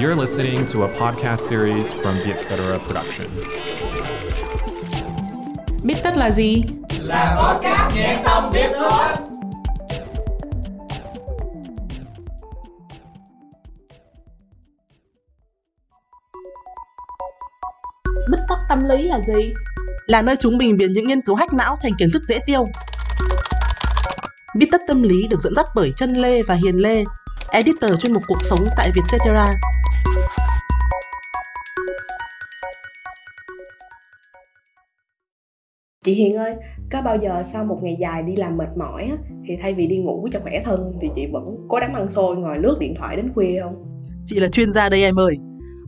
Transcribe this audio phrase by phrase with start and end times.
[0.00, 2.78] You're listening to a podcast series from the Etc.
[2.86, 3.26] Production.
[5.82, 6.62] Biết tất là gì?
[7.00, 9.04] Là podcast nghe xong biết thôi.
[18.30, 19.52] Bít tất tâm lý là gì?
[20.06, 22.68] Là nơi chúng mình biến những nghiên cứu hack não thành kiến thức dễ tiêu.
[24.56, 27.04] Bít tất tâm lý được dẫn dắt bởi Chân Lê và Hiền Lê,
[27.50, 29.52] editor chuyên mục cuộc sống tại Vietcetera.
[36.04, 36.54] Chị Hiền ơi,
[36.90, 39.86] có bao giờ sau một ngày dài đi làm mệt mỏi á, thì thay vì
[39.86, 42.94] đi ngủ cho khỏe thân thì chị vẫn cố đắm ăn xôi ngồi lướt điện
[42.98, 44.02] thoại đến khuya không?
[44.26, 45.36] Chị là chuyên gia đây em ơi.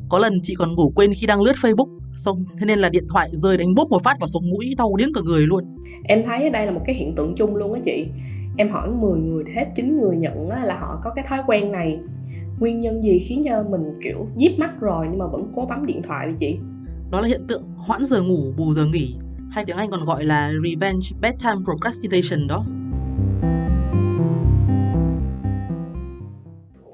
[0.08, 3.02] Có lần chị còn ngủ quên khi đang lướt Facebook, xong thế nên là điện
[3.12, 5.64] thoại rơi đánh bốp một phát vào sống mũi đau điếng cả người luôn.
[6.04, 8.06] Em thấy đây là một cái hiện tượng chung luôn á chị.
[8.56, 11.72] Em hỏi 10 người thì hết 9 người nhận là họ có cái thói quen
[11.72, 11.98] này.
[12.58, 15.86] Nguyên nhân gì khiến cho mình kiểu díp mắt rồi nhưng mà vẫn cố bấm
[15.86, 16.56] điện thoại vậy chị?
[17.10, 19.14] Đó là hiện tượng hoãn giờ ngủ bù giờ nghỉ,
[19.52, 22.64] hay tiếng Anh còn gọi là revenge bedtime procrastination đó.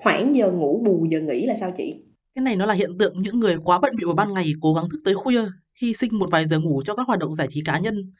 [0.02, 1.94] Hoãn giờ ngủ bù giờ nghỉ là sao chị?
[2.34, 4.74] Cái này nó là hiện tượng những người quá bận bịu vào ban ngày cố
[4.74, 5.42] gắng thức tới khuya,
[5.82, 8.12] hy sinh một vài giờ ngủ cho các hoạt động giải trí cá nhân.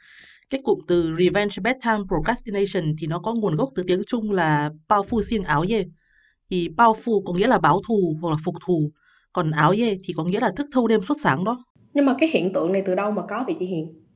[0.50, 4.70] Cái cụm từ revenge bedtime procrastination thì nó có nguồn gốc từ tiếng Trung là
[4.88, 5.84] bao phu siêng áo dê.
[6.50, 8.90] Thì bao phu có nghĩa là báo thù hoặc là phục thù,
[9.32, 11.64] còn áo dê thì có nghĩa là thức thâu đêm suốt sáng đó.
[11.94, 14.07] Nhưng mà cái hiện tượng này từ đâu mà có vậy chị Hiền?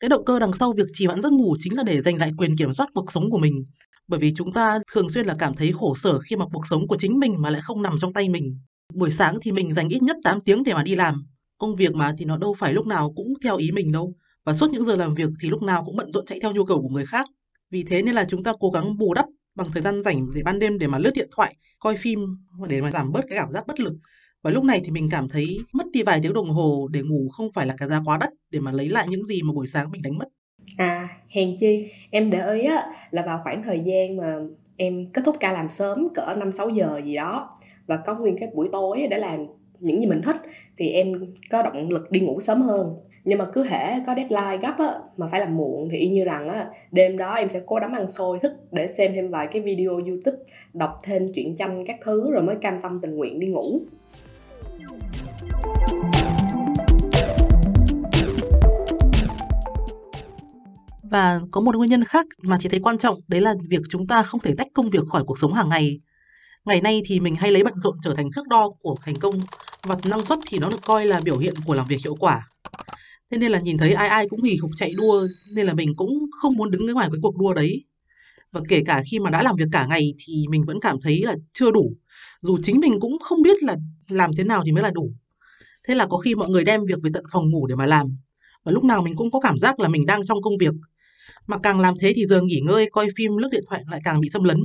[0.00, 2.30] Cái động cơ đằng sau việc trì hoãn giấc ngủ chính là để giành lại
[2.38, 3.64] quyền kiểm soát cuộc sống của mình.
[4.08, 6.86] Bởi vì chúng ta thường xuyên là cảm thấy khổ sở khi mà cuộc sống
[6.86, 8.58] của chính mình mà lại không nằm trong tay mình.
[8.94, 11.26] Buổi sáng thì mình dành ít nhất 8 tiếng để mà đi làm.
[11.58, 14.14] Công việc mà thì nó đâu phải lúc nào cũng theo ý mình đâu.
[14.44, 16.64] Và suốt những giờ làm việc thì lúc nào cũng bận rộn chạy theo nhu
[16.64, 17.26] cầu của người khác.
[17.70, 20.42] Vì thế nên là chúng ta cố gắng bù đắp bằng thời gian rảnh để
[20.44, 22.18] ban đêm để mà lướt điện thoại, coi phim
[22.68, 23.94] để mà giảm bớt cái cảm giác bất lực.
[24.42, 27.28] Và lúc này thì mình cảm thấy mất đi vài tiếng đồng hồ để ngủ
[27.32, 29.66] không phải là cái giá quá đắt để mà lấy lại những gì mà buổi
[29.66, 30.28] sáng mình đánh mất.
[30.76, 34.38] À, hèn chi, em để ý á là vào khoảng thời gian mà
[34.76, 38.48] em kết thúc ca làm sớm cỡ 5-6 giờ gì đó và có nguyên cái
[38.54, 39.46] buổi tối để làm
[39.78, 40.36] những gì mình thích
[40.78, 42.94] thì em có động lực đi ngủ sớm hơn.
[43.24, 46.24] Nhưng mà cứ hễ có deadline gấp á mà phải làm muộn thì y như
[46.24, 49.48] rằng á đêm đó em sẽ cố đắm ăn xôi thức để xem thêm vài
[49.52, 50.38] cái video youtube
[50.72, 53.80] đọc thêm chuyện tranh các thứ rồi mới cam tâm tình nguyện đi ngủ.
[61.10, 64.06] Và có một nguyên nhân khác mà chị thấy quan trọng, đấy là việc chúng
[64.06, 66.00] ta không thể tách công việc khỏi cuộc sống hàng ngày.
[66.64, 69.40] Ngày nay thì mình hay lấy bận rộn trở thành thước đo của thành công
[69.82, 72.48] và năng suất thì nó được coi là biểu hiện của làm việc hiệu quả.
[73.30, 75.96] Thế nên là nhìn thấy ai ai cũng hì hục chạy đua, nên là mình
[75.96, 77.84] cũng không muốn đứng ngoài cái cuộc đua đấy.
[78.52, 81.22] Và kể cả khi mà đã làm việc cả ngày thì mình vẫn cảm thấy
[81.24, 81.92] là chưa đủ.
[82.40, 83.76] Dù chính mình cũng không biết là
[84.08, 85.10] làm thế nào thì mới là đủ.
[85.88, 88.16] Thế là có khi mọi người đem việc về tận phòng ngủ để mà làm.
[88.64, 90.74] Và lúc nào mình cũng có cảm giác là mình đang trong công việc.
[91.46, 94.20] Mà càng làm thế thì giờ nghỉ ngơi, coi phim, lướt điện thoại lại càng
[94.20, 94.58] bị xâm lấn.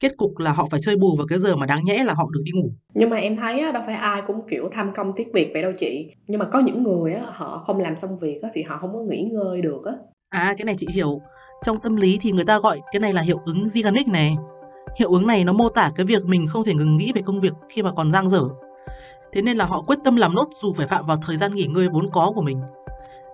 [0.00, 2.28] Kết cục là họ phải chơi bù vào cái giờ mà đáng nhẽ là họ
[2.32, 2.68] được đi ngủ.
[2.94, 5.72] nhưng mà em thấy đâu phải ai cũng kiểu tham công tiếc việc vậy đâu
[5.78, 8.98] chị nhưng mà có những người họ không làm xong việc thì họ không có
[9.10, 9.92] nghỉ ngơi được á
[10.28, 11.20] À cái này chị hiểu.
[11.64, 14.34] Trong tâm lý thì người ta gọi cái này là hiệu ứng Zeigarnik này.
[14.96, 17.40] Hiệu ứng này nó mô tả cái việc mình không thể ngừng nghĩ về công
[17.40, 18.42] việc khi mà còn dang dở.
[19.32, 21.66] Thế nên là họ quyết tâm làm nốt dù phải phạm vào thời gian nghỉ
[21.66, 22.60] ngơi vốn có của mình.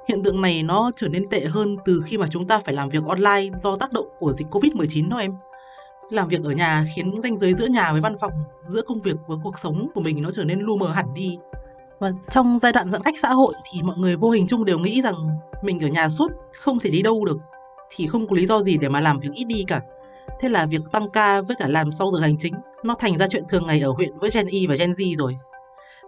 [0.08, 2.88] Hiện tượng này nó trở nên tệ hơn từ khi mà chúng ta phải làm
[2.88, 5.32] việc online do tác động của dịch Covid-19 đó em.
[6.10, 8.32] Làm việc ở nhà khiến ranh giới giữa nhà với văn phòng,
[8.66, 11.38] giữa công việc với cuộc sống của mình nó trở nên lu mờ hẳn đi.
[11.98, 14.78] Và trong giai đoạn giãn cách xã hội thì mọi người vô hình chung đều
[14.78, 15.14] nghĩ rằng
[15.62, 17.38] mình ở nhà suốt không thể đi đâu được
[17.90, 19.80] thì không có lý do gì để mà làm việc ít đi cả.
[20.40, 23.26] Thế là việc tăng ca với cả làm sau giờ hành chính nó thành ra
[23.30, 25.36] chuyện thường ngày ở huyện với Gen Y và Gen Z rồi.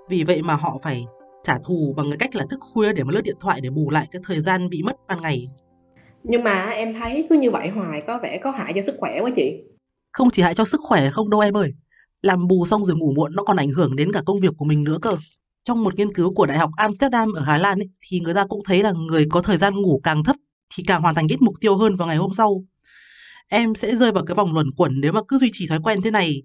[0.08, 1.04] Vì vậy mà họ phải
[1.42, 3.90] trả thù bằng cái cách là thức khuya để mà lướt điện thoại để bù
[3.90, 5.48] lại cái thời gian bị mất ban ngày.
[6.24, 9.20] nhưng mà em thấy cứ như vậy hoài có vẻ có hại cho sức khỏe
[9.20, 9.52] quá chị
[10.12, 11.72] Không chỉ hại cho sức khỏe không đâu em ơi.
[12.22, 14.64] Làm bù xong rồi ngủ muộn nó còn ảnh hưởng đến cả công việc của
[14.64, 15.16] mình nữa cơ.
[15.64, 18.44] Trong một nghiên cứu của Đại học Amsterdam ở Hà Lan ấy, thì người ta
[18.48, 20.36] cũng thấy là người có thời gian ngủ càng thấp
[20.74, 22.64] thì càng hoàn thành ít mục tiêu hơn vào ngày hôm sau.
[23.52, 26.02] Em sẽ rơi vào cái vòng luẩn quẩn nếu mà cứ duy trì thói quen
[26.02, 26.42] thế này.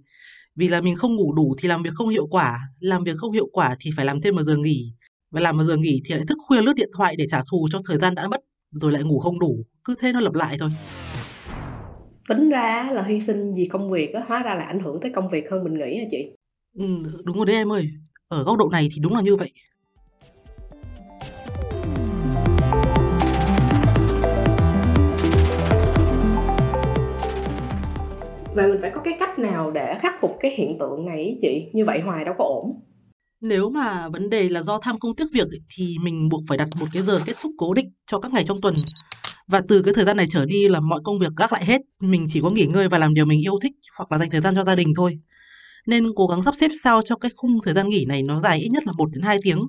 [0.56, 3.32] Vì là mình không ngủ đủ thì làm việc không hiệu quả, làm việc không
[3.32, 4.94] hiệu quả thì phải làm thêm một giờ nghỉ.
[5.32, 7.68] Và làm một giờ nghỉ thì lại thức khuya lướt điện thoại để trả thù
[7.72, 8.42] cho thời gian đã mất,
[8.72, 9.58] rồi lại ngủ không đủ.
[9.84, 10.70] Cứ thế nó lặp lại thôi.
[12.30, 15.12] tính ra là hy sinh vì công việc á hóa ra là ảnh hưởng tới
[15.16, 16.18] công việc hơn mình nghĩ hả chị
[16.78, 16.86] Ừ,
[17.24, 17.90] đúng rồi đấy em ơi.
[18.28, 19.52] Ở góc độ này thì đúng là như vậy.
[28.56, 31.38] Và mình phải có cái cách nào để khắc phục cái hiện tượng này ý
[31.42, 32.82] chị như vậy hoài đâu có ổn
[33.42, 35.48] Nếu mà vấn đề là do tham công tiếc việc
[35.78, 38.44] thì mình buộc phải đặt một cái giờ kết thúc cố định cho các ngày
[38.44, 38.76] trong tuần.
[39.48, 41.82] Và từ cái thời gian này trở đi là mọi công việc gác lại hết,
[42.00, 44.42] mình chỉ có nghỉ ngơi và làm điều mình yêu thích hoặc là dành thời
[44.42, 45.20] gian cho gia đình thôi.
[45.88, 48.60] Nên cố gắng sắp xếp sao cho cái khung thời gian nghỉ này nó dài
[48.60, 49.60] ít nhất là 1 đến 2 tiếng.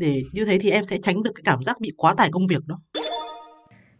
[0.00, 2.46] Để như thế thì em sẽ tránh được cái cảm giác bị quá tải công
[2.46, 2.80] việc đó.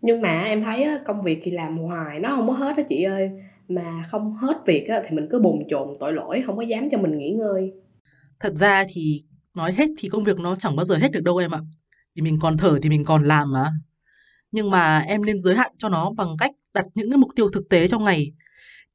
[0.03, 3.03] Nhưng mà em thấy công việc thì làm hoài nó không có hết đó chị
[3.03, 3.31] ơi.
[3.69, 6.99] Mà không hết việc thì mình cứ bồn chồn tội lỗi, không có dám cho
[6.99, 7.73] mình nghỉ ngơi.
[8.41, 9.23] Thật ra thì
[9.55, 11.61] nói hết thì công việc nó chẳng bao giờ hết được đâu em ạ.
[12.17, 13.73] Thì mình còn thở thì mình còn làm mà.
[14.53, 17.51] Nhưng mà em nên giới hạn cho nó bằng cách đặt những cái mục tiêu
[17.51, 18.33] thực tế trong ngày.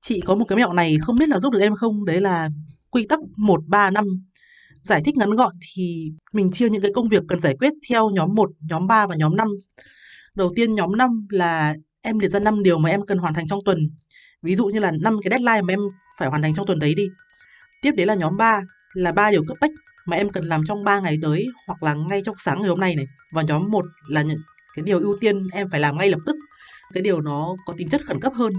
[0.01, 2.05] Chị có một cái mẹo này không biết là giúp được em không?
[2.05, 2.49] Đấy là
[2.89, 4.05] quy tắc 1 3 5.
[4.81, 8.09] Giải thích ngắn gọn thì mình chia những cái công việc cần giải quyết theo
[8.09, 9.47] nhóm 1, nhóm 3 và nhóm 5.
[10.35, 13.47] Đầu tiên nhóm 5 là em liệt ra 5 điều mà em cần hoàn thành
[13.47, 13.89] trong tuần.
[14.41, 15.79] Ví dụ như là 5 cái deadline mà em
[16.17, 17.07] phải hoàn thành trong tuần đấy đi.
[17.81, 18.61] Tiếp đến là nhóm 3
[18.93, 19.71] là ba điều cấp bách
[20.05, 22.79] mà em cần làm trong 3 ngày tới hoặc là ngay trong sáng ngày hôm
[22.79, 23.05] nay này.
[23.31, 24.39] Và nhóm 1 là những
[24.75, 26.35] cái điều ưu tiên em phải làm ngay lập tức.
[26.93, 28.53] Cái điều nó có tính chất khẩn cấp hơn.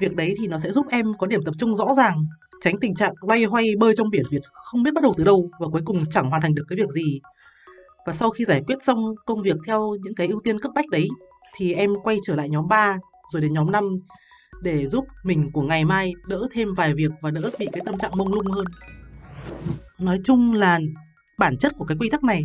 [0.00, 2.26] Việc đấy thì nó sẽ giúp em có điểm tập trung rõ ràng,
[2.60, 5.50] tránh tình trạng loay hoay bơi trong biển Việt không biết bắt đầu từ đâu
[5.60, 7.20] và cuối cùng chẳng hoàn thành được cái việc gì.
[8.06, 10.88] Và sau khi giải quyết xong công việc theo những cái ưu tiên cấp bách
[10.88, 11.08] đấy
[11.56, 12.96] thì em quay trở lại nhóm 3
[13.32, 13.96] rồi đến nhóm 5
[14.62, 17.98] để giúp mình của ngày mai đỡ thêm vài việc và đỡ bị cái tâm
[17.98, 18.64] trạng mông lung hơn.
[19.98, 20.78] Nói chung là
[21.38, 22.42] bản chất của cái quy tắc này,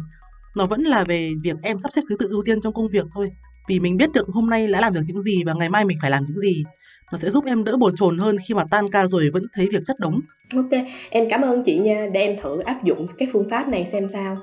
[0.58, 3.06] nó vẫn là về việc em sắp xếp thứ tự ưu tiên trong công việc
[3.14, 3.30] thôi.
[3.70, 5.98] Vì mình biết được hôm nay đã làm được những gì và ngày mai mình
[6.02, 6.64] phải làm những gì,
[7.12, 9.70] nó sẽ giúp em đỡ bồn chồn hơn khi mà tan ca rồi vẫn thấy
[9.72, 10.20] việc chất đống.
[10.56, 13.86] Ok, em cảm ơn chị nha, để em thử áp dụng cái phương pháp này
[13.86, 14.38] xem sao.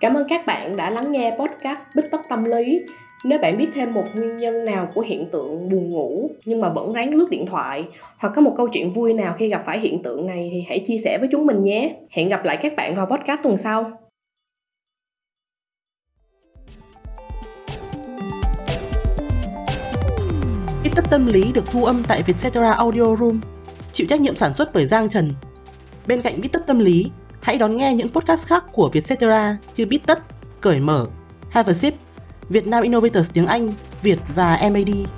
[0.00, 2.78] Cảm ơn các bạn đã lắng nghe podcast bích tóc tâm lý
[3.24, 6.68] nếu bạn biết thêm một nguyên nhân nào của hiện tượng buồn ngủ nhưng mà
[6.68, 7.84] vẫn ráng lướt điện thoại
[8.18, 10.84] hoặc có một câu chuyện vui nào khi gặp phải hiện tượng này thì hãy
[10.86, 11.96] chia sẻ với chúng mình nhé.
[12.10, 13.92] Hẹn gặp lại các bạn vào podcast tuần sau.
[20.84, 23.40] Ít tất tâm lý được thu âm tại Vietcetera Audio Room,
[23.92, 25.32] chịu trách nhiệm sản xuất bởi Giang Trần.
[26.06, 27.10] Bên cạnh Bít tất tâm lý,
[27.40, 30.18] hãy đón nghe những podcast khác của Vietcetera như Bít tất,
[30.60, 31.06] Cởi mở,
[31.50, 31.94] Have a Sip,
[32.48, 33.72] Việt Nam Innovators tiếng Anh,
[34.02, 35.17] Việt và MAD.